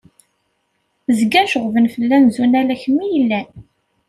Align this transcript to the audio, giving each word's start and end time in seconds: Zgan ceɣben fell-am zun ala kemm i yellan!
Zgan 1.19 1.49
ceɣben 1.51 1.85
fell-am 1.93 2.25
zun 2.35 2.53
ala 2.61 2.75
kemm 2.81 2.97
i 3.05 3.07
yellan! 3.13 3.47